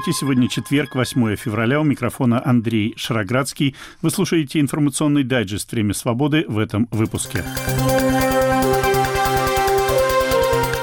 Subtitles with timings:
[0.00, 3.76] Здравствуйте, сегодня четверг, 8 февраля, у микрофона Андрей Шароградский.
[4.00, 7.44] Вы слушаете информационный дайджест «Время свободы» в этом выпуске.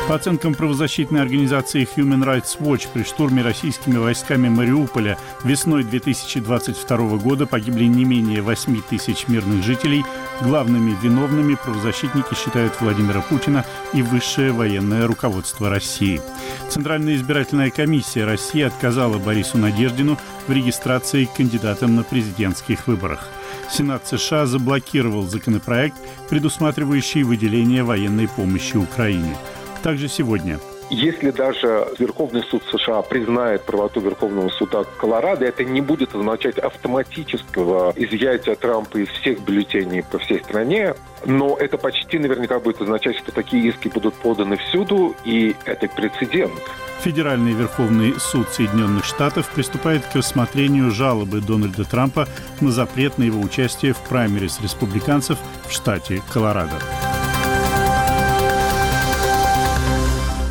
[0.08, 7.46] По оценкам правозащитной организации Human Rights Watch, при штурме российскими войсками Мариуполя весной 2022 года
[7.46, 10.06] погибли не менее 8 тысяч мирных жителей.
[10.42, 16.22] Главными виновными правозащитники считают Владимира Путина и высшее военное руководство России.
[16.70, 23.28] Центральная избирательная комиссия России отказала Борису Надеждину в регистрации кандидатом на президентских выборах.
[23.70, 25.98] Сенат США заблокировал законопроект,
[26.30, 29.36] предусматривающий выделение военной помощи Украине–
[29.80, 30.60] также сегодня.
[30.90, 37.94] Если даже Верховный суд США признает правоту Верховного суда Колорадо, это не будет означать автоматического
[37.98, 40.96] изъятия Трампа из всех бюллетеней по всей стране,
[41.26, 46.54] но это почти наверняка будет означать, что такие иски будут поданы всюду, и это прецедент.
[47.02, 52.28] Федеральный Верховный суд Соединенных Штатов приступает к рассмотрению жалобы Дональда Трампа
[52.62, 55.38] на запрет на его участие в праймерис республиканцев
[55.68, 56.80] в штате Колорадо.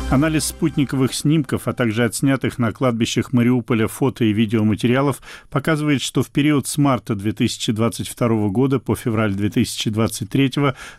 [0.09, 6.29] Анализ спутниковых снимков, а также отснятых на кладбищах Мариуполя фото и видеоматериалов показывает, что в
[6.29, 10.51] период с марта 2022 года по февраль 2023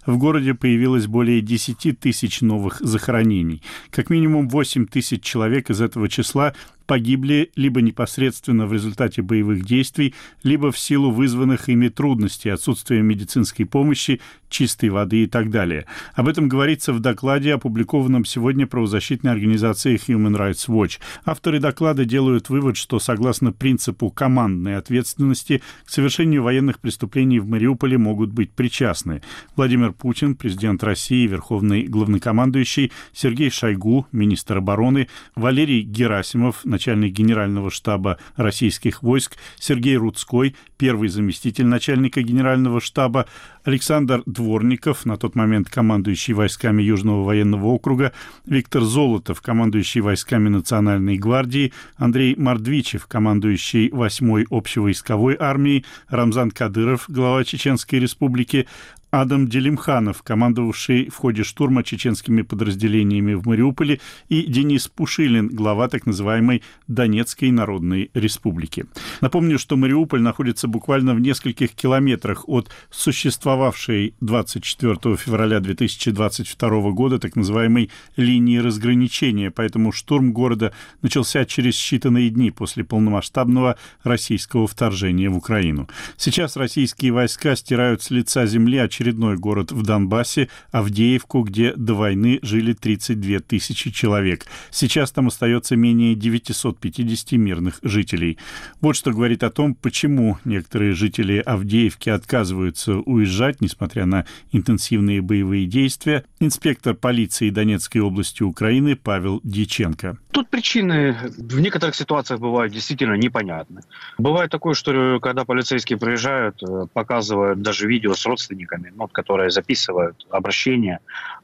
[0.05, 3.63] в городе появилось более 10 тысяч новых захоронений.
[3.89, 6.53] Как минимум 8 тысяч человек из этого числа
[6.89, 13.67] погибли либо непосредственно в результате боевых действий, либо в силу вызванных ими трудностей, отсутствия медицинской
[13.67, 15.85] помощи, чистой воды и так далее.
[16.15, 20.99] Об этом говорится в докладе, опубликованном сегодня правозащитной организацией Human Rights Watch.
[21.27, 27.99] Авторы доклада делают вывод, что согласно принципу командной ответственности к совершению военных преступлений в Мариуполе
[27.99, 29.21] могут быть причастны
[29.57, 39.03] Владимир Путин, президент России, верховный главнокомандующий, Сергей Шойгу, министр обороны, Валерий Герасимов, генерального штаба российских
[39.03, 43.27] войск, Сергей Рудской, первый заместитель начальника генерального штаба,
[43.65, 48.13] Александр Дворников, на тот момент командующий войсками Южного военного округа,
[48.47, 57.45] Виктор Золотов, командующий войсками Национальной гвардии, Андрей Мордвичев, командующий 8-й общевойсковой армией, Рамзан Кадыров, глава
[57.45, 58.67] Чеченской республики,
[59.11, 66.05] Адам Делимханов, командовавший в ходе штурма чеченскими подразделениями в Мариуполе, и Денис Пушилин, глава так
[66.05, 68.85] называемой Донецкой Народной Республики.
[69.23, 77.35] Напомню, что Мариуполь находится буквально в нескольких километрах от существовавшей 24 февраля 2022 года так
[77.35, 85.37] называемой линии разграничения, поэтому штурм города начался через считанные дни после полномасштабного российского вторжения в
[85.37, 85.89] Украину.
[86.19, 92.41] Сейчас российские войска стирают с лица земли очередной город в Донбассе, Авдеевку, где до войны
[92.43, 94.47] жили 32 тысячи человек.
[94.71, 98.39] Сейчас там остается менее 950 мирных жителей.
[98.81, 105.67] Вот что говорит о том, почему некоторые жители Авдеевки отказываются уезжать, несмотря на интенсивные боевые
[105.67, 110.19] действия, инспектор полиции Донецкой области Украины Павел Дьяченко.
[110.33, 113.83] Тут причины в некоторых ситуациях бывают действительно непонятны.
[114.19, 120.27] Бывает такое, что когда полицейские приезжают, э, показывают даже видео с родственниками, ну, которые записывают
[120.31, 121.01] обращения,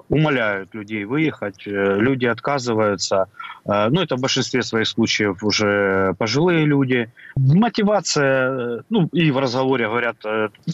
[0.09, 3.27] умоляют людей выехать, э, люди отказываются.
[3.65, 7.11] Э, ну, это в большинстве своих случаев уже пожилые люди.
[7.37, 10.17] Мотивация, э, ну, и в разговоре говорят,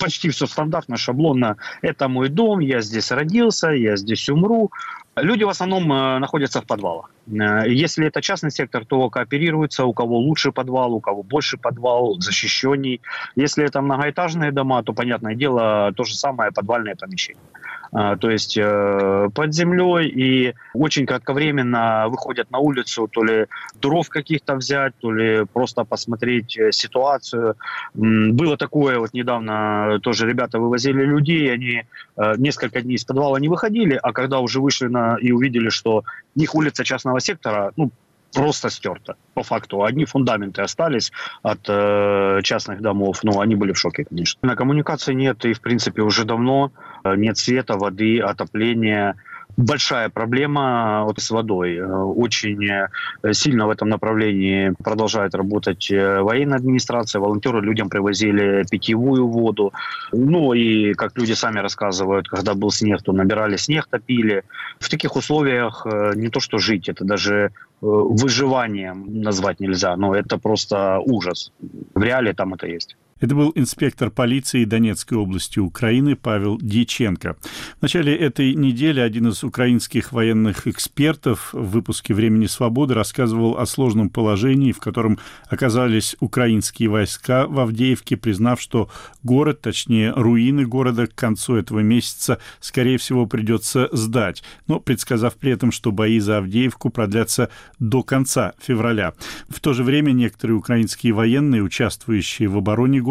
[0.00, 1.56] почти все стандартно, шаблонно.
[1.82, 4.70] Это мой дом, я здесь родился, я здесь умру.
[5.16, 5.88] Люди в основном
[6.20, 7.10] находятся в подвалах.
[7.26, 13.00] Если это частный сектор, то кооперируются, у кого лучший подвал, у кого больше подвал, защищенней.
[13.36, 17.42] Если это многоэтажные дома, то, понятное дело, то же самое подвальное помещение.
[17.92, 23.46] А, то есть э, под землей и очень кратковременно выходят на улицу, то ли
[23.80, 27.56] дров каких-то взять, то ли просто посмотреть э, ситуацию.
[27.94, 31.82] Было такое, вот недавно тоже ребята вывозили людей, они
[32.16, 36.04] э, несколько дней из подвала не выходили, а когда уже вышли на и увидели, что
[36.36, 37.90] их улица частного сектора, ну,
[38.32, 39.84] просто стерто, по факту.
[39.84, 41.12] Одни фундаменты остались
[41.42, 44.38] от э, частных домов, но они были в шоке, конечно.
[44.42, 46.72] На коммуникации нет, и, в принципе, уже давно
[47.04, 49.16] э, нет света, воды, отопления,
[49.56, 51.76] большая проблема вот с водой.
[51.76, 52.88] Э, очень э,
[53.32, 57.20] сильно в этом направлении продолжает работать э, военная администрация.
[57.20, 59.72] Волонтеры людям привозили питьевую воду.
[60.12, 64.44] Ну и, как люди сами рассказывают, когда был снег, то набирали снег, топили.
[64.78, 70.98] В таких условиях не то что жить, это даже выживанием назвать нельзя, но это просто
[71.00, 71.52] ужас.
[71.94, 72.96] В реале там это есть.
[73.20, 77.36] Это был инспектор полиции Донецкой области Украины Павел Дьяченко.
[77.78, 83.66] В начале этой недели один из украинских военных экспертов в выпуске «Времени свободы» рассказывал о
[83.66, 85.18] сложном положении, в котором
[85.48, 88.90] оказались украинские войска в Авдеевке, признав, что
[89.22, 95.52] город, точнее руины города к концу этого месяца, скорее всего, придется сдать, но предсказав при
[95.52, 99.12] этом, что бои за Авдеевку продлятся до конца февраля.
[99.50, 103.09] В то же время некоторые украинские военные, участвующие в обороне города,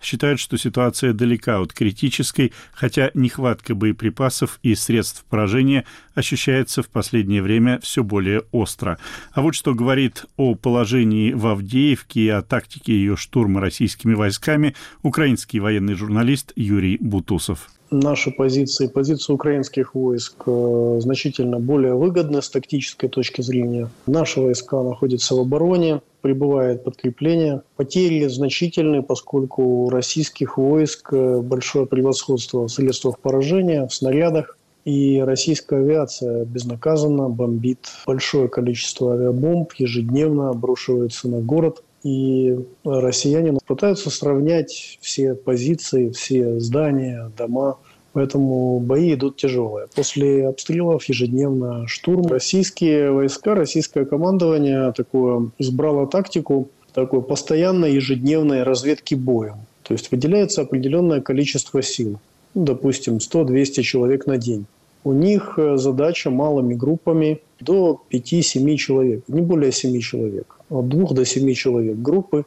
[0.00, 5.84] считают, что ситуация далека от критической, хотя нехватка боеприпасов и средств поражения
[6.14, 8.98] ощущается в последнее время все более остро.
[9.32, 14.74] А вот что говорит о положении в Авдеевке и о тактике ее штурма российскими войсками
[15.02, 22.50] украинский военный журналист Юрий Бутусов наши позиции, позиции украинских войск э, значительно более выгодны с
[22.50, 23.88] тактической точки зрения.
[24.06, 27.62] Наши войска находятся в обороне, прибывает подкрепление.
[27.76, 34.58] Потери значительны, поскольку у российских войск э, большое превосходство в средствах поражения, в снарядах.
[34.84, 41.82] И российская авиация безнаказанно бомбит большое количество авиабомб, ежедневно обрушивается на город.
[42.06, 47.78] И россияне пытаются сравнять все позиции, все здания, дома.
[48.12, 49.88] Поэтому бои идут тяжелые.
[49.92, 52.28] После обстрелов ежедневно штурм.
[52.28, 59.56] Российские войска, российское командование такое избрало тактику такой постоянной ежедневной разведки боем.
[59.82, 62.20] То есть выделяется определенное количество сил.
[62.54, 64.66] Ну, допустим, 100-200 человек на день.
[65.02, 71.14] У них э, задача малыми группами до 5-7 человек, не более 7 человек от двух
[71.14, 72.44] до семи человек группы.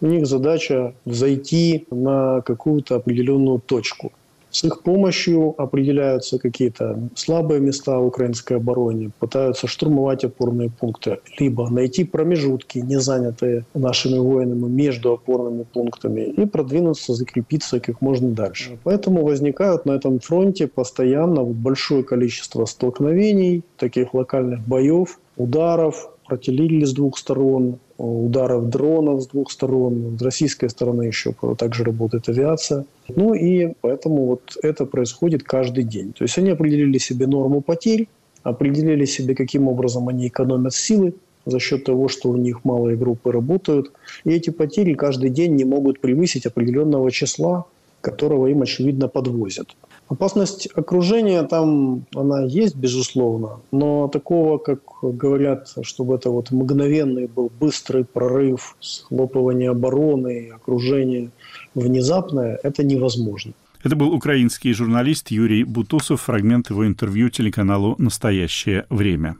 [0.00, 4.12] У них задача зайти на какую-то определенную точку.
[4.52, 12.04] С их помощью определяются какие-то слабые места украинской обороне, пытаются штурмовать опорные пункты, либо найти
[12.04, 18.78] промежутки, не занятые нашими воинами между опорными пунктами, и продвинуться, закрепиться как можно дальше.
[18.84, 26.92] Поэтому возникают на этом фронте постоянно большое количество столкновений, таких локальных боев, ударов, артиллерии с
[26.92, 30.16] двух сторон, ударов дронов с двух сторон.
[30.18, 32.84] С российской стороны еще также работает авиация.
[33.08, 36.12] Ну и поэтому вот это происходит каждый день.
[36.12, 38.08] То есть они определили себе норму потерь,
[38.42, 41.14] определили себе, каким образом они экономят силы
[41.46, 43.92] за счет того, что у них малые группы работают.
[44.24, 47.66] И эти потери каждый день не могут превысить определенного числа,
[48.00, 49.68] которого им, очевидно, подвозят.
[50.08, 57.50] Опасность окружения там, она есть, безусловно, но такого, как говорят, чтобы это вот мгновенный был
[57.60, 61.30] быстрый прорыв, схлопывание обороны, окружение
[61.74, 63.52] внезапное, это невозможно.
[63.82, 69.36] Это был украинский журналист Юрий Бутусов, фрагмент его интервью телеканалу «Настоящее время».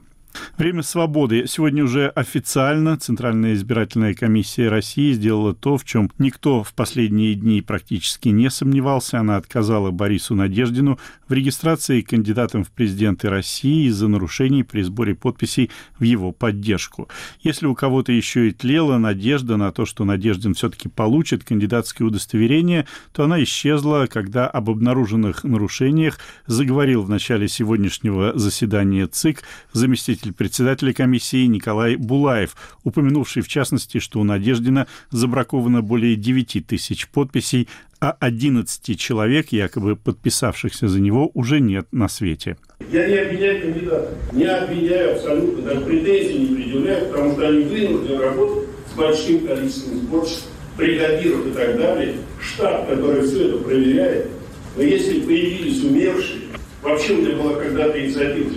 [0.57, 1.45] Время свободы.
[1.47, 7.61] Сегодня уже официально Центральная избирательная комиссия России сделала то, в чем никто в последние дни
[7.61, 9.19] практически не сомневался.
[9.19, 15.71] Она отказала Борису Надеждину в регистрации кандидатом в президенты России из-за нарушений при сборе подписей
[15.97, 17.09] в его поддержку.
[17.41, 22.87] Если у кого-то еще и тлела надежда на то, что Надеждин все-таки получит кандидатское удостоверение,
[23.11, 30.93] то она исчезла, когда об обнаруженных нарушениях заговорил в начале сегодняшнего заседания ЦИК заместитель председателя
[30.93, 37.67] комиссии Николай Булаев, упомянувший в частности, что у Надеждина забраковано более 9 тысяч подписей,
[37.99, 42.57] а 11 человек, якобы подписавшихся за него, уже нет на свете.
[42.91, 48.17] Я не обвиняю кандидата, не обвиняю абсолютно, даже претензий не предъявляю, потому что они вынуждены
[48.19, 54.29] работать с большим количеством сборщиков, бригадиров и так далее, штаб, который все это проверяет.
[54.75, 56.41] Но если появились умершие,
[56.81, 58.49] вообще у меня была когда-то инициатива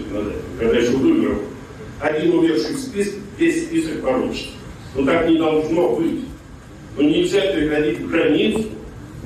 [0.58, 1.38] когда еще выборов,
[2.06, 4.50] один умерший в списке, весь список порочится.
[4.94, 6.20] Но так не должно быть.
[6.96, 8.64] Но нельзя переходить границу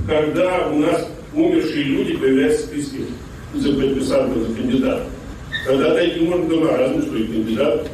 [0.06, 2.98] когда у нас умершие люди появляются в списке
[3.54, 5.06] за подписанного за кандидата.
[5.66, 7.90] Когда дойти можно до маразма, что и кандидат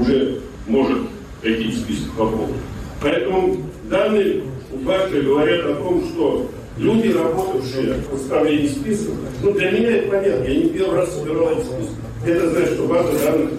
[0.00, 0.98] уже может
[1.40, 2.56] прийти в список пополнить.
[3.02, 3.56] Поэтому
[3.88, 4.42] данные
[4.84, 9.12] важные говорят о том, что люди, работавшие в составлении списка,
[9.42, 11.94] ну для меня это понятно, я не первый раз собирал эти списки.
[12.26, 13.50] Это значит, что база данных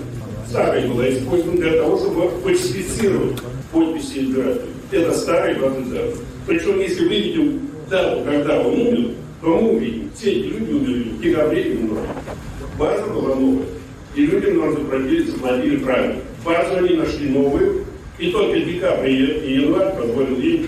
[0.51, 3.41] старая была использована для того, чтобы фальсифицировать
[3.71, 4.73] подписи избирателей.
[4.91, 6.15] Это старые базы данных.
[6.45, 11.03] Причем, если вы видим дату, когда он умер, то мы увидим, все эти люди умерли
[11.03, 11.89] в декабре и
[12.77, 13.65] База была новая.
[14.15, 16.15] И людям нам заплатили, заплатили правильно.
[16.43, 17.85] Базу они нашли новую,
[18.19, 20.67] и только декабрь и январь позволил им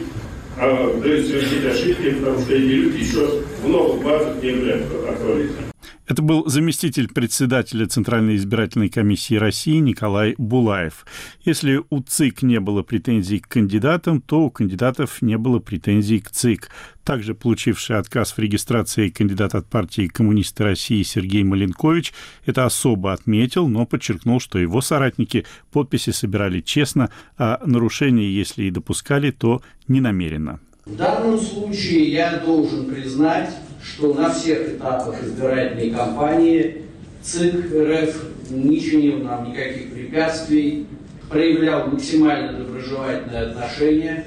[0.57, 5.72] а, совершить ошибки, потому что эти люди еще в новых базах не являются актуализацией.
[6.05, 11.05] Это был заместитель председателя Центральной избирательной комиссии России Николай Булаев.
[11.45, 16.29] Если у ЦИК не было претензий к кандидатам, то у кандидатов не было претензий к
[16.29, 16.69] ЦИК.
[17.05, 22.13] Также получивший отказ в регистрации кандидат от партии «Коммунисты России» Сергей Маленкович
[22.45, 28.71] это особо отметил, но подчеркнул, что его соратники подписи собирали честно, а нарушения, если и
[28.71, 30.59] допускали, то не намеренно.
[30.85, 33.51] В данном случае я должен признать,
[33.83, 36.83] что на всех этапах избирательной кампании
[37.21, 40.87] ЦИК РФ не чинил нам никаких препятствий,
[41.29, 44.25] проявлял максимально доброжелательное отношение.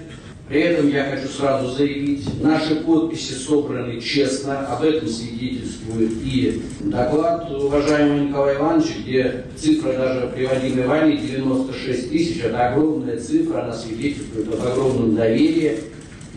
[0.49, 7.51] При этом я хочу сразу заявить, наши подписи собраны честно, об этом свидетельствует и доклад
[7.51, 14.47] уважаемого Николая Ивановича, где цифра даже приводимая вами 96 тысяч, это огромная цифра, она свидетельствует
[14.55, 15.79] об огромном доверии.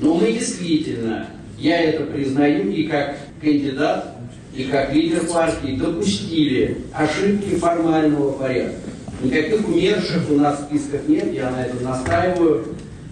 [0.01, 1.27] Но мы действительно
[1.59, 4.15] я это признаю и как кандидат,
[4.55, 8.89] и как лидер партии допустили ошибки формального порядка.
[9.21, 12.65] Никаких умерших у нас в списках нет, я на этом настаиваю.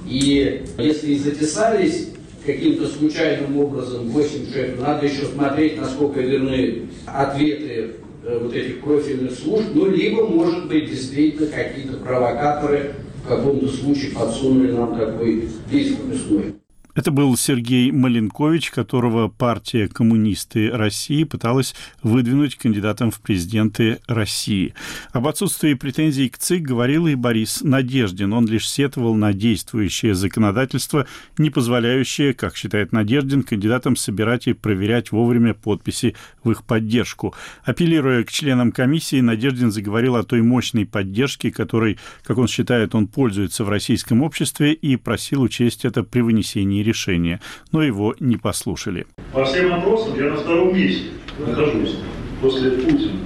[0.08, 2.10] И если и записались
[2.46, 7.92] каким-то случайным образом 8 человек, надо еще смотреть, насколько верны ответы
[8.24, 12.94] э, вот этих профильных служб, ну, либо, может быть, действительно какие-то провокаторы
[13.26, 16.56] в каком-то случае подсунули нам такой диск мясной.
[16.98, 24.74] Это был Сергей Маленкович, которого партия «Коммунисты России» пыталась выдвинуть кандидатом в президенты России.
[25.12, 28.34] Об отсутствии претензий к ЦИК говорил и Борис Надеждин.
[28.34, 31.06] Он лишь сетовал на действующее законодательство,
[31.38, 37.36] не позволяющее, как считает Надеждин, кандидатам собирать и проверять вовремя подписи в их поддержку.
[37.64, 43.06] Апеллируя к членам комиссии, Надеждин заговорил о той мощной поддержке, которой, как он считает, он
[43.06, 47.40] пользуется в российском обществе и просил учесть это при вынесении решения,
[47.72, 49.06] но его не послушали.
[49.34, 51.98] По всем вопросам я на втором месте нахожусь
[52.42, 53.20] после Путина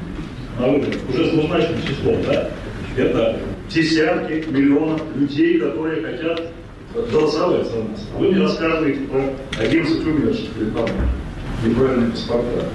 [0.60, 2.50] на выборах уже с двузначным числом, да?
[2.98, 3.39] Это
[3.70, 6.51] десятки миллионов людей, которые хотят
[6.94, 8.10] голосовать за нас.
[8.18, 11.10] Вы мне рассказываете про 11 умерших перед вами.
[11.65, 12.65] Неправильные паспорта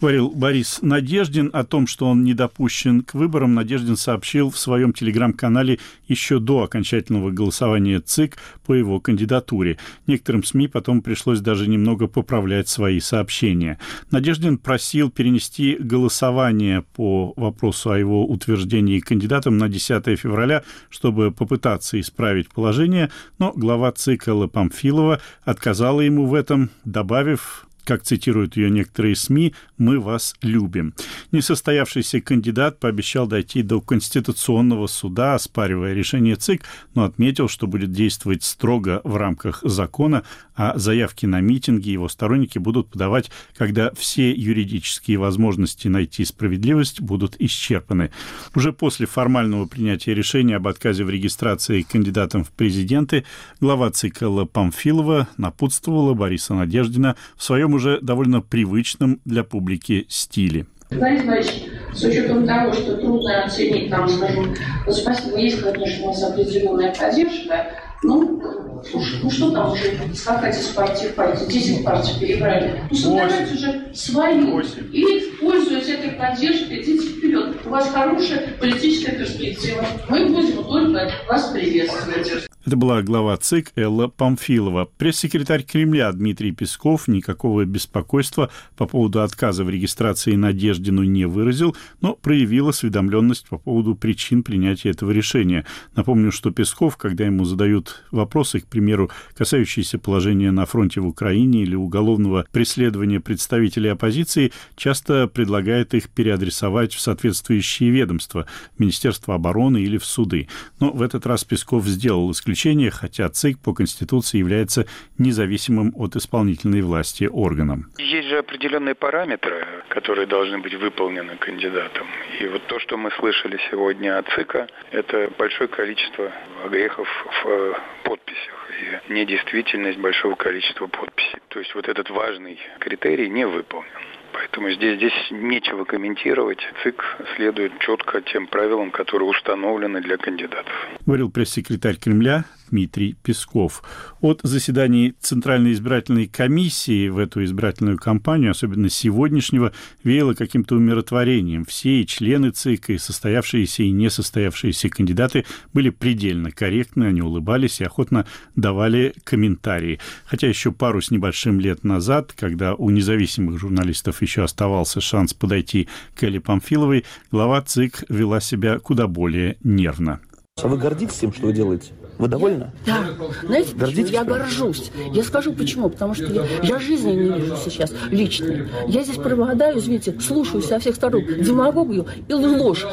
[0.00, 3.54] говорил Борис Надеждин о том, что он не допущен к выборам.
[3.54, 5.78] Надеждин сообщил в своем телеграм-канале
[6.08, 9.78] еще до окончательного голосования ЦИК по его кандидатуре.
[10.06, 13.78] Некоторым СМИ потом пришлось даже немного поправлять свои сообщения.
[14.10, 22.00] Надеждин просил перенести голосование по вопросу о его утверждении кандидатом на 10 февраля, чтобы попытаться
[22.00, 28.70] исправить положение, но глава ЦИК Элла Памфилова отказала ему в этом, добавив как цитируют ее
[28.70, 30.94] некоторые СМИ, «мы вас любим».
[31.32, 36.62] Несостоявшийся кандидат пообещал дойти до Конституционного суда, оспаривая решение ЦИК,
[36.94, 40.22] но отметил, что будет действовать строго в рамках закона,
[40.60, 47.34] а заявки на митинги его сторонники будут подавать, когда все юридические возможности найти справедливость будут
[47.38, 48.10] исчерпаны.
[48.54, 53.24] Уже после формального принятия решения об отказе в регистрации кандидатом в президенты
[53.58, 60.66] глава ЦИК Элла Памфилова напутствовала Бориса Надеждина в своем уже довольно привычном для публики стиле.
[60.90, 61.62] Борис Борисович,
[61.94, 64.54] с учетом того, что трудно оценить, там, скажем,
[64.86, 70.58] ну, спасибо, есть, конечно, у нас определенная поддержка, ну, слушай, ну что там уже скакать
[70.58, 72.82] из партии в партию, 10 партий перебрали.
[72.90, 74.52] Ну, собирайте уже свою.
[74.52, 74.88] 8.
[74.92, 77.56] И, пользуясь этой поддержкой, идите вперед.
[77.64, 79.84] У вас хорошая политическая перспектива.
[80.08, 82.48] Мы будем только вас приветствовать.
[82.66, 84.88] Это была глава ЦИК Элла Памфилова.
[84.98, 92.14] Пресс-секретарь Кремля Дмитрий Песков никакого беспокойства по поводу отказа в регистрации Надеждину не выразил, но
[92.14, 95.64] проявил осведомленность по поводу причин принятия этого решения.
[95.96, 101.62] Напомню, что Песков, когда ему задают вопросы, к примеру, касающиеся положения на фронте в Украине
[101.62, 108.46] или уголовного преследования представителей оппозиции, часто предлагает их переадресовать в соответствующие ведомства,
[108.78, 110.48] Министерство обороны или в суды.
[110.78, 114.86] Но в этот раз Песков сделал исключение хотя ЦИК по Конституции является
[115.18, 117.86] независимым от исполнительной власти органом.
[117.98, 122.06] Есть же определенные параметры, которые должны быть выполнены кандидатом.
[122.40, 126.30] И вот то, что мы слышали сегодня от ЦИКа, это большое количество
[126.64, 127.08] огрехов
[127.44, 128.70] в подписях
[129.08, 131.40] и недействительность большого количества подписей.
[131.48, 133.88] То есть вот этот важный критерий не выполнен.
[134.32, 136.58] Поэтому здесь, здесь нечего комментировать.
[136.82, 137.02] ЦИК
[137.36, 140.72] следует четко тем правилам, которые установлены для кандидатов.
[141.06, 143.82] Говорил пресс-секретарь Кремля Дмитрий Песков.
[144.20, 149.72] От заседаний Центральной избирательной комиссии в эту избирательную кампанию, особенно сегодняшнего,
[150.04, 151.64] веяло каким-то умиротворением.
[151.64, 157.84] Все и члены ЦИК, и состоявшиеся, и несостоявшиеся кандидаты были предельно корректны, они улыбались и
[157.84, 159.98] охотно давали комментарии.
[160.24, 165.88] Хотя еще пару с небольшим лет назад, когда у независимых журналистов еще оставался шанс подойти
[166.14, 170.20] к Элли Памфиловой, глава ЦИК вела себя куда более нервно.
[170.62, 171.92] А вы гордитесь тем, что вы делаете?
[172.20, 172.70] Вы довольны?
[172.84, 172.98] Да.
[173.42, 174.10] Знаете, Гордитесь?
[174.10, 174.90] Я горжусь.
[175.14, 175.88] Я скажу почему.
[175.88, 178.68] Потому что я, я жизни не вижу сейчас лично.
[178.86, 182.86] Я здесь преобладаю, извините, слушаю со всех сторон демагогию и ложь.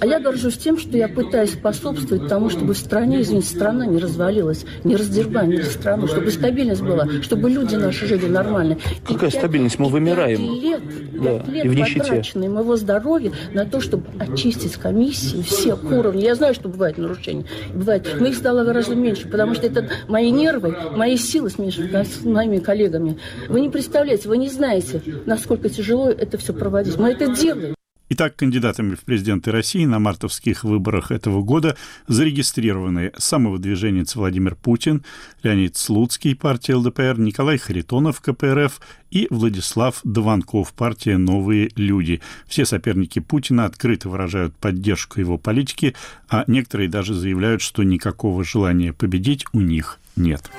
[0.00, 3.98] А я горжусь тем, что я пытаюсь способствовать тому, чтобы в стране, извините, страна не
[3.98, 8.76] развалилась, не раздербанили страну, чтобы стабильность была, чтобы люди наши жили нормально.
[9.06, 9.78] Какая и стабильность?
[9.78, 10.36] Мы вымираем.
[10.36, 10.82] Пять лет,
[11.22, 11.38] да.
[11.38, 12.48] пять лет и в нищете.
[12.50, 16.24] моего здоровья на то, чтобы очистить комиссии всех уровней.
[16.24, 17.46] Я знаю, что бывают нарушения.
[17.72, 18.06] Бывает.
[18.20, 22.58] Мы их стало гораздо меньше, потому что это мои нервы, мои силы смешаны с моими
[22.58, 23.18] коллегами.
[23.48, 26.96] Вы не представляете, вы не знаете, насколько тяжело это все проводить.
[26.98, 27.74] Мы это делаем.
[28.10, 31.74] Итак, кандидатами в президенты России на мартовских выборах этого года
[32.06, 35.02] зарегистрированы самовыдвиженец Владимир Путин,
[35.42, 38.80] Леонид Слуцкий, партия ЛДПР, Николай Харитонов, КПРФ
[39.10, 42.20] и Владислав Дованков, партия «Новые люди».
[42.46, 45.94] Все соперники Путина открыто выражают поддержку его политики,
[46.28, 50.50] а некоторые даже заявляют, что никакого желания победить у них нет.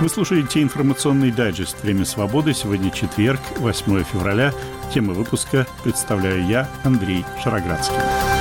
[0.00, 2.54] Вы слушаете информационный дайджест «Время свободы».
[2.54, 4.52] Сегодня четверг, 8 февраля.
[4.94, 8.37] Тема выпуска представляю я, Андрей Шароградский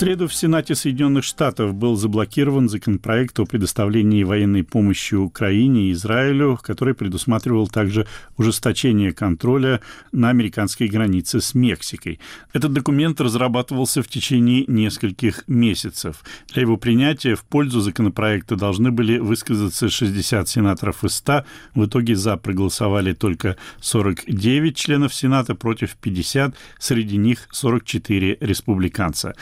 [0.00, 6.58] среду в Сенате Соединенных Штатов был заблокирован законопроект о предоставлении военной помощи Украине и Израилю,
[6.62, 8.06] который предусматривал также
[8.38, 12.18] ужесточение контроля на американской границе с Мексикой.
[12.54, 16.24] Этот документ разрабатывался в течение нескольких месяцев.
[16.54, 21.44] Для его принятия в пользу законопроекта должны были высказаться 60 сенаторов из 100.
[21.74, 29.34] В итоге за проголосовали только 49 членов Сената против 50, среди них 44 республиканца.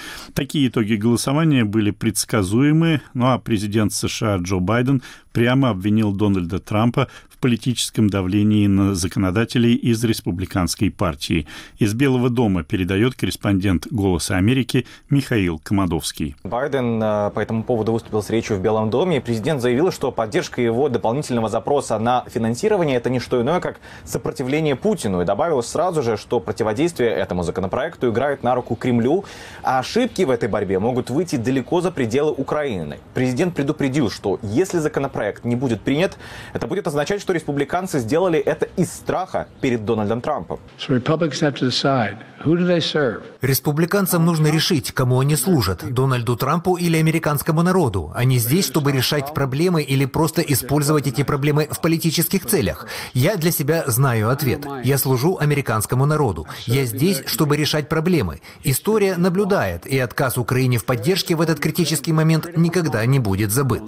[0.56, 5.02] Итоги голосования были предсказуемы, ну а президент США Джо Байден
[5.38, 7.06] прямо обвинил Дональда Трампа
[7.40, 11.46] политическом давлении на законодателей из республиканской партии.
[11.78, 16.36] Из Белого дома передает корреспондент «Голоса Америки» Михаил Комадовский.
[16.44, 19.20] Байден э, по этому поводу выступил с речью в Белом доме.
[19.20, 24.76] Президент заявил, что поддержка его дополнительного запроса на финансирование– это не что иное, как сопротивление
[24.76, 25.22] Путину.
[25.22, 29.24] И добавил сразу же, что противодействие этому законопроекту играет на руку Кремлю,
[29.62, 32.98] а ошибки в этой борьбе могут выйти далеко за пределы Украины.
[33.14, 36.18] Президент предупредил, что если законопроект не будет принят,
[36.52, 40.58] это будет означать, что республиканцы сделали это из страха перед Дональдом Трампом.
[43.42, 48.12] Республиканцам нужно решить, кому они служат, Дональду Трампу или американскому народу.
[48.14, 52.86] Они здесь, чтобы решать проблемы или просто использовать эти проблемы в политических целях.
[53.12, 54.64] Я для себя знаю ответ.
[54.84, 56.46] Я служу американскому народу.
[56.66, 58.40] Я здесь, чтобы решать проблемы.
[58.62, 63.82] История наблюдает, и отказ Украине в поддержке в этот критический момент никогда не будет забыт.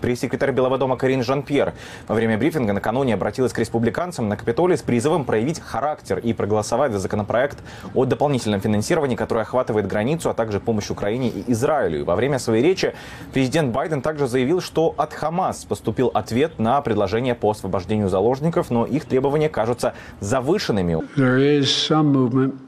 [0.00, 1.72] Пресс-секретарь Белого дома Карин Жан-Пьер Пьер
[2.06, 6.92] во время брифинга накануне обратилась к республиканцам на Капитолии с призывом проявить характер и проголосовать
[6.92, 7.58] за законопроект
[7.94, 12.00] о дополнительном финансировании, который охватывает границу, а также помощь Украине и Израилю.
[12.00, 12.94] И во время своей речи
[13.32, 18.84] президент Байден также заявил, что от Хамас поступил ответ на предложение по освобождению заложников, но
[18.84, 20.98] их требования кажутся завышенными.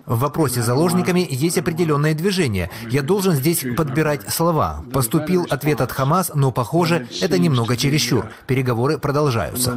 [0.07, 2.70] В вопросе с заложниками есть определенное движение.
[2.88, 4.83] Я должен здесь подбирать слова.
[4.92, 6.69] Поступил ответ от Хамас, но, похоже,
[7.20, 8.26] это немного чересчур.
[8.46, 9.74] Переговоры переговоры продолжаются.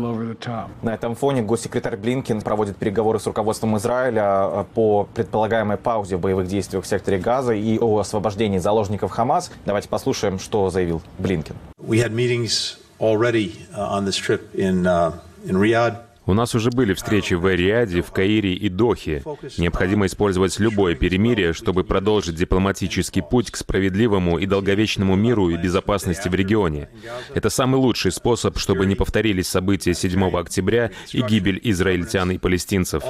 [0.82, 6.20] На этом фоне госсекретарь Блинкин проводит переговоры с руководством Израиля а, по предполагаемой паузе в
[6.20, 9.52] боевых действиях в секторе Газа и о освобождении заложников Хамас.
[9.66, 11.56] Давайте послушаем, что заявил Блинкин.
[11.80, 15.14] We had meetings already uh, on this trip in, uh,
[15.46, 15.98] in Riyadh.
[16.26, 19.24] У нас уже были встречи в Эриаде, в Каире и Дохе.
[19.58, 26.30] Необходимо использовать любое перемирие, чтобы продолжить дипломатический путь к справедливому и долговечному миру и безопасности
[26.30, 26.88] в регионе.
[27.34, 33.04] Это самый лучший способ, чтобы не повторились события 7 октября и гибель израильтян и палестинцев.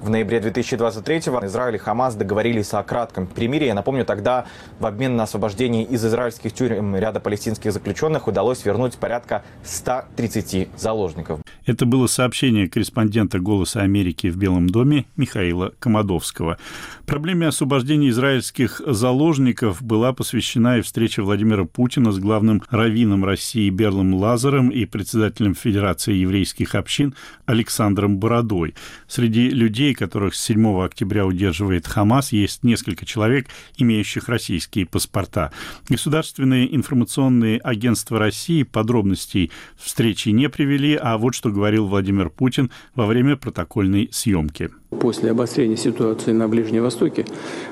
[0.00, 3.66] В ноябре 2023-го Израиль и Хамас договорились о кратком перемирии.
[3.66, 4.46] Я напомню, тогда
[4.80, 11.40] в обмен на освобождение из израильских тюрем ряда палестинских заключенных удалось вернуть порядка 130 заложников.
[11.64, 16.56] Это было сообщение мнение корреспондента «Голоса Америки» в Белом доме Михаила Комадовского.
[17.04, 24.14] Проблеме освобождения израильских заложников была посвящена и встреча Владимира Путина с главным раввином России Берлом
[24.14, 27.14] Лазаром и председателем Федерации еврейских общин
[27.44, 28.74] Александром Бородой.
[29.06, 35.52] Среди людей, которых с 7 октября удерживает Хамас, есть несколько человек, имеющих российские паспорта.
[35.90, 42.45] Государственные информационные агентства России подробностей встречи не привели, а вот что говорил Владимир Путин
[42.94, 44.70] во время протокольной съемки.
[45.00, 47.24] После обострения ситуации на Ближнем Востоке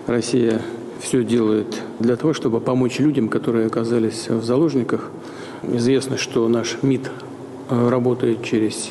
[0.07, 0.61] Россия
[1.01, 5.11] все делает для того, чтобы помочь людям, которые оказались в заложниках.
[5.63, 7.11] Известно, что наш МИД
[7.69, 8.91] э, работает через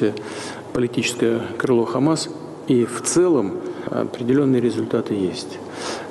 [0.74, 2.30] политическое крыло Хамас,
[2.68, 3.54] и в целом
[3.86, 5.60] определенные результаты есть.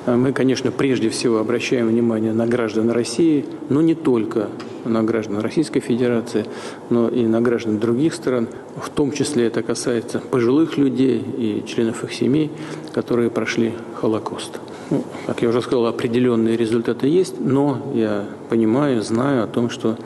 [0.05, 4.49] Мы, конечно, прежде всего обращаем внимание на граждан России, но не только
[4.85, 6.45] на граждан Российской Федерации,
[6.89, 8.47] но и на граждан других стран.
[8.75, 12.51] В том числе это касается пожилых людей и членов их семей,
[12.93, 14.59] которые прошли Холокост.
[14.89, 19.97] Ну, как я уже сказал, определенные результаты есть, но я понимаю, знаю о том, что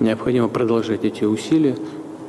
[0.00, 1.76] необходимо продолжать эти усилия.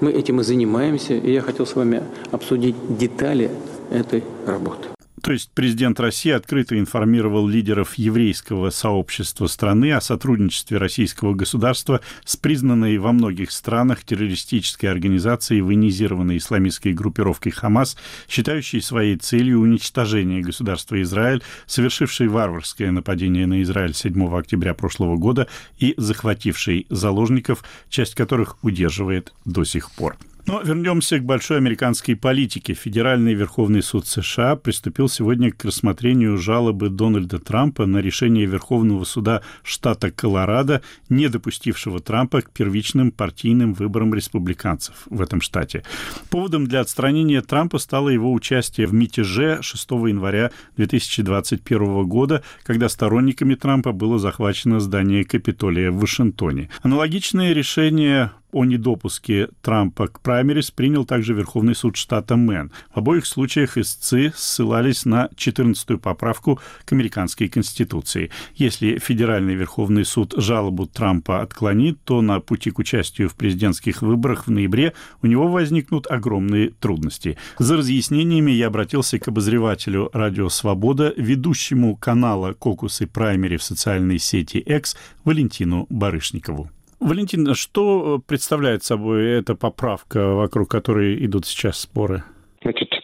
[0.01, 3.49] Мы этим и занимаемся, и я хотел с вами обсудить детали
[3.91, 4.89] этой работы.
[5.23, 12.35] То есть президент России открыто информировал лидеров еврейского сообщества страны о сотрудничестве российского государства с
[12.35, 17.95] признанной во многих странах террористической организацией военизированной исламистской группировкой Хамас,
[18.27, 25.47] считающей своей целью уничтожение государства Израиль, совершившей варварское нападение на Израиль 7 октября прошлого года
[25.79, 30.17] и захватившей заложников, часть которых удерживает до сих пор.
[30.45, 32.73] Но вернемся к большой американской политике.
[32.73, 39.41] Федеральный Верховный суд США приступил сегодня к рассмотрению жалобы Дональда Трампа на решение Верховного суда
[39.63, 45.83] штата Колорадо, не допустившего Трампа к первичным партийным выборам республиканцев в этом штате.
[46.29, 53.55] Поводом для отстранения Трампа стало его участие в мятеже 6 января 2021 года, когда сторонниками
[53.55, 56.69] Трампа было захвачено здание Капитолия в Вашингтоне.
[56.81, 62.71] Аналогичное решение о недопуске Трампа к праймерис принял также Верховный суд штата Мэн.
[62.93, 68.31] В обоих случаях истцы ссылались на 14-ю поправку к американской конституции.
[68.55, 74.47] Если Федеральный Верховный суд жалобу Трампа отклонит, то на пути к участию в президентских выборах
[74.47, 77.37] в ноябре у него возникнут огромные трудности.
[77.59, 84.57] За разъяснениями я обратился к обозревателю «Радио Свобода», ведущему канала «Кокусы праймери» в социальной сети
[84.57, 86.69] X Валентину Барышникову.
[87.03, 92.23] Валентин, что представляет собой эта поправка, вокруг которой идут сейчас споры?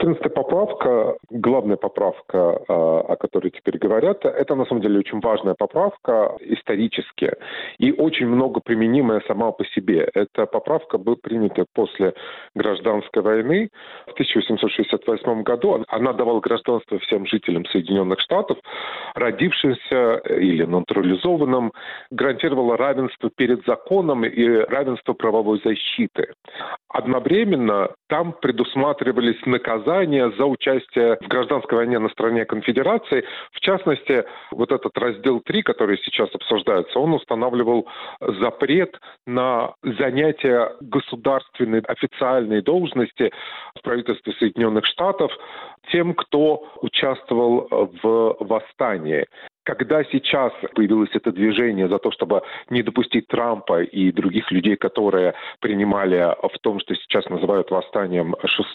[0.10, 5.19] Значит, 14 поправка, главная поправка, а, о которой теперь говорят, это на самом деле очень
[5.19, 7.34] важная поправка исторически
[7.78, 10.10] и очень много применимая сама по себе.
[10.13, 12.13] Эта поправка была принята после
[12.56, 13.69] гражданской войны
[14.08, 15.84] в 1868 году.
[15.88, 18.58] Она давала гражданство всем жителям Соединенных Штатов,
[19.15, 21.72] родившимся или натурализованным,
[22.12, 26.34] гарантировала равенство перед законом и равенство правовой защиты.
[26.89, 29.98] Одновременно там предусматривались наказания
[30.38, 33.25] за участие в гражданской войне на стороне конфедерации.
[33.51, 37.88] В частности, вот этот раздел 3, который сейчас обсуждается, он устанавливал
[38.19, 43.31] запрет на занятие государственной официальной должности
[43.75, 45.31] в правительстве Соединенных Штатов
[45.91, 47.67] тем, кто участвовал
[48.01, 49.25] в восстании.
[49.69, 55.36] Когда сейчас появилось это движение за то, чтобы не допустить Трампа и других людей, которые
[55.60, 58.67] принимали в том, что сейчас называют восстанием 6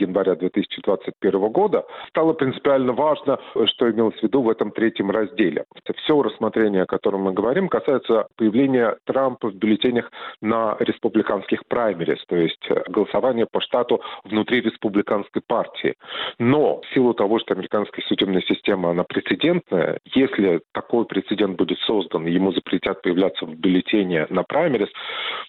[0.00, 5.64] января 2021 года, стало принципиально важно, что имелось в виду в этом третьем разделе.
[5.96, 12.36] Все рассмотрение, о котором мы говорим, касается появления Трампа в бюллетенях на республиканских праймерис, то
[12.36, 15.94] есть голосование по штату внутри республиканской партии.
[16.38, 20.27] Но в силу того, что американская судебная система, она прецедентная, если
[20.72, 24.88] такой прецедент будет создан, ему запретят появляться в бюллетене на праймерис,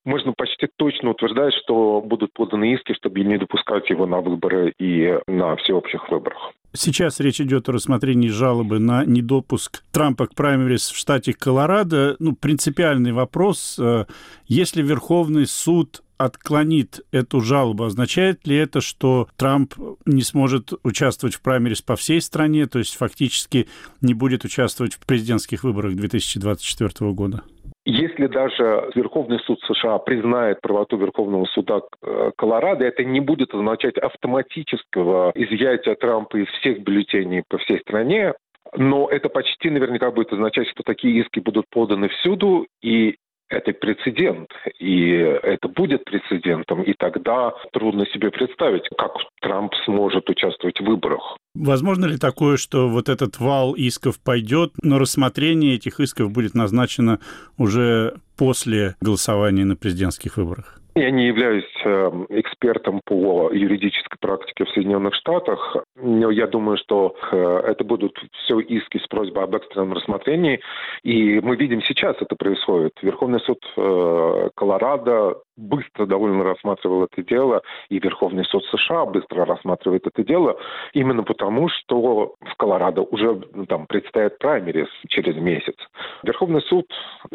[0.05, 5.17] можно почти точно утверждать, что будут поданы иски, чтобы не допускать его на выборы и
[5.27, 6.51] на всеобщих выборах.
[6.73, 12.15] Сейчас речь идет о рассмотрении жалобы на недопуск Трампа к праймерис в штате Колорадо.
[12.19, 13.79] Ну, принципиальный вопрос.
[13.79, 14.05] Э,
[14.45, 19.73] если Верховный суд отклонит эту жалобу, означает ли это, что Трамп
[20.05, 23.67] не сможет участвовать в праймерис по всей стране, то есть фактически
[24.01, 27.41] не будет участвовать в президентских выборах 2024 года?
[27.85, 33.97] Если даже Верховный суд США признает правоту Верховного суда э, Колорадо, это не будет означать
[33.97, 38.33] автоматического изъятия Трампа из всех бюллетеней по всей стране,
[38.75, 43.15] но это почти наверняка будет означать, что такие иски будут поданы всюду, и
[43.49, 50.79] это прецедент, и это будет прецедентом, и тогда трудно себе представить, как Трамп сможет участвовать
[50.79, 51.37] в выборах.
[51.55, 57.19] Возможно ли такое, что вот этот вал исков пойдет, но рассмотрение этих исков будет назначено
[57.57, 60.78] уже после голосования на президентских выборах?
[60.99, 67.15] Я не являюсь эм, экспертом по юридической практике в Соединенных Штатах, но я думаю, что
[67.31, 70.59] э, это будут все иски с просьбой об экстренном рассмотрении.
[71.03, 72.91] И мы видим сейчас это происходит.
[73.01, 80.07] Верховный суд э, Колорадо быстро довольно рассматривал это дело, и Верховный суд США быстро рассматривает
[80.07, 80.57] это дело,
[80.93, 85.75] именно потому, что в Колорадо уже ну, там предстоят праймерис через месяц.
[86.23, 86.85] Верховный суд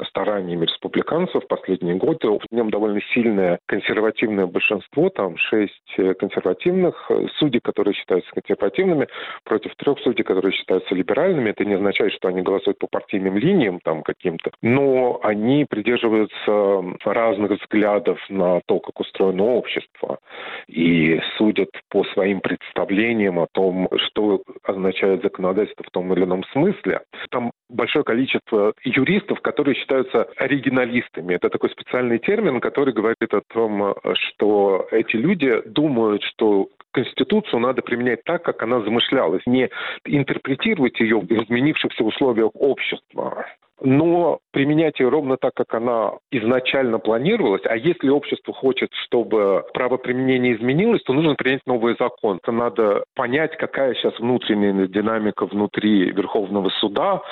[0.09, 7.61] стараниями республиканцев в последние годы, в нем довольно сильное консервативное большинство, там шесть консервативных судей,
[7.61, 9.09] которые считаются консервативными,
[9.45, 11.51] против трех судей, которые считаются либеральными.
[11.51, 17.61] Это не означает, что они голосуют по партийным линиям там каким-то, но они придерживаются разных
[17.61, 20.19] взглядов взглядов на то, как устроено общество,
[20.67, 27.01] и судят по своим представлениям о том, что означает законодательство в том или ином смысле.
[27.31, 31.35] Там большое количество юристов, которые считаются оригиналистами.
[31.35, 37.83] Это такой специальный термин, который говорит о том, что эти люди думают, что Конституцию надо
[37.83, 39.69] применять так, как она замышлялась, не
[40.05, 43.47] интерпретировать ее в изменившихся условиях общества,
[43.81, 47.63] но применять ее ровно так, как она изначально планировалась.
[47.65, 52.39] А если общество хочет, чтобы правоприменение изменилось, то нужно принять новый закон.
[52.43, 57.23] То надо понять, какая сейчас внутренняя динамика внутри Верховного суда,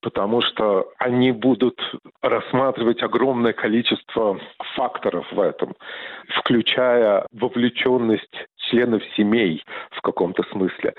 [0.00, 1.78] потому что они будут
[2.22, 4.38] рассматривать огромное количество
[4.74, 5.74] факторов в этом,
[6.38, 10.94] включая вовлеченность членов семей в каком-то смысле.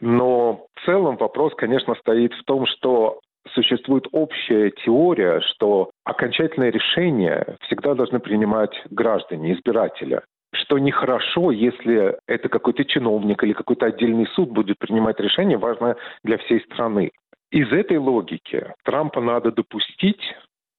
[0.00, 3.20] Но в целом вопрос, конечно, стоит в том, что
[3.56, 10.20] существует общая теория, что окончательное решение всегда должны принимать граждане, избиратели
[10.54, 16.38] что нехорошо, если это какой-то чиновник или какой-то отдельный суд будет принимать решение, важное для
[16.38, 17.10] всей страны.
[17.50, 20.22] Из этой логики Трампа надо допустить,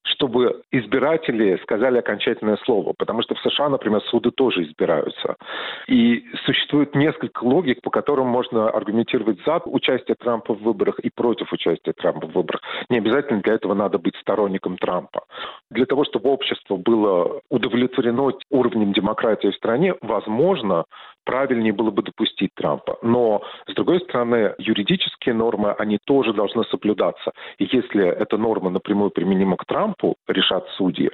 [0.07, 2.93] чтобы избиратели сказали окончательное слово.
[2.97, 5.35] Потому что в США, например, суды тоже избираются.
[5.87, 11.51] И существует несколько логик, по которым можно аргументировать за участие Трампа в выборах и против
[11.51, 12.61] участия Трампа в выборах.
[12.89, 15.23] Не обязательно для этого надо быть сторонником Трампа.
[15.71, 20.85] Для того, чтобы общество было удовлетворено уровнем демократии в стране, возможно,
[21.27, 22.97] правильнее было бы допустить Трампа.
[23.01, 27.31] Но, с другой стороны, юридические нормы, они тоже должны соблюдаться.
[27.59, 31.11] И если эта норма напрямую применима к Трампу, решат судьи,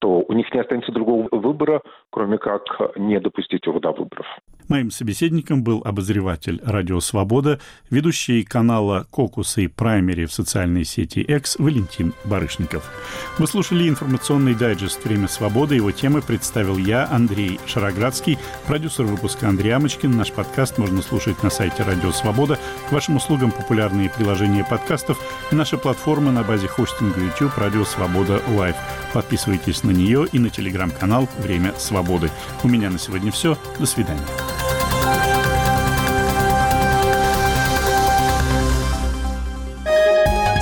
[0.00, 2.62] то у них не останется другого выбора, кроме как
[2.96, 4.26] не допустить его до выборов.
[4.68, 11.56] Моим собеседником был обозреватель «Радио Свобода», ведущий канала «Кокусы и праймери» в социальной сети X
[11.58, 12.90] Валентин Барышников.
[13.38, 15.74] Вы слушали информационный дайджест «Время свободы».
[15.74, 20.16] Его темы представил я, Андрей Шароградский, продюсер выпуска Андрей Амочкин.
[20.16, 22.58] Наш подкаст можно слушать на сайте «Радио Свобода».
[22.88, 25.20] К вашим услугам популярные приложения подкастов
[25.52, 28.76] и наша платформа на базе хостинга YouTube «Радио Свобода Лайв».
[29.12, 32.30] Подписывайтесь на нее и на телеграм-канал «Время свободы».
[32.62, 33.58] У меня на сегодня все.
[33.78, 34.24] До свидания.